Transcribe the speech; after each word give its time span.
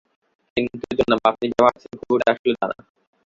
কিন্তু 0.57 0.87
জনাব, 0.99 1.19
আপনি 1.29 1.45
যা 1.49 1.59
ভাবছেন 1.61 1.91
কুকুরটা 1.99 2.29
আসলে 2.33 2.53
তা 2.59 2.65
না। 2.69 2.77